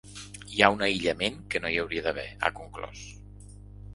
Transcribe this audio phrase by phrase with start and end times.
[0.53, 3.03] Hi ha un aïllament que no hi hauria d’haver, ha conclòs.